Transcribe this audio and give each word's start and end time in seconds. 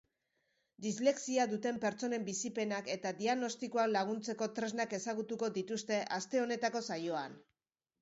Dislexia 0.85 1.45
duten 1.51 1.77
pertsonen 1.83 2.25
bizipenak 2.31 2.91
eta 2.95 3.13
diagnostikoak 3.21 3.93
laguntzeko 3.95 4.51
tresnak 4.59 4.99
ezagutuko 5.03 5.55
dituzte 5.63 6.05
aste 6.21 6.47
honetako 6.49 6.87
saioan. 6.93 7.43